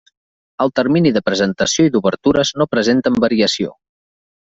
[0.65, 3.81] El termini de presentació i d'obertures no presenten variació.